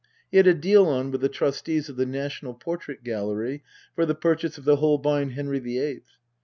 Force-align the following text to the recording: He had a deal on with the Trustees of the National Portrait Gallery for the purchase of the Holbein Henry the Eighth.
He 0.31 0.37
had 0.37 0.47
a 0.47 0.55
deal 0.55 0.87
on 0.87 1.11
with 1.11 1.21
the 1.21 1.29
Trustees 1.29 1.87
of 1.87 1.95
the 1.95 2.07
National 2.07 2.55
Portrait 2.55 3.03
Gallery 3.03 3.61
for 3.95 4.03
the 4.07 4.15
purchase 4.15 4.57
of 4.57 4.65
the 4.65 4.77
Holbein 4.77 5.29
Henry 5.33 5.59
the 5.59 5.77
Eighth. 5.77 6.17